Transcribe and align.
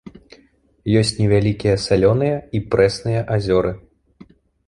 Ёсць 1.01 1.11
невялікія 1.19 1.75
салёныя 1.83 2.37
і 2.59 2.61
прэсныя 2.77 3.21
азёры. 3.35 3.71